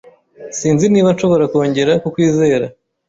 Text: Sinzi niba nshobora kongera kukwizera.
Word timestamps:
Sinzi 0.57 0.85
niba 0.89 1.09
nshobora 1.15 1.45
kongera 1.51 1.91
kukwizera. 2.03 2.65